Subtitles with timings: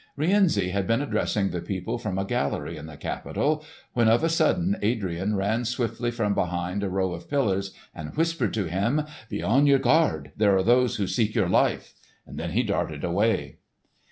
[0.17, 3.63] Rienzi had been addressing the people from a gallery in the Capitol,
[3.93, 8.51] when of a sudden Adrian ran swiftly from behind a row of pillars and whispered
[8.55, 10.31] to him, "Be on your guard!
[10.35, 11.93] There are those who seek your life!"
[12.25, 13.57] Then he darted away.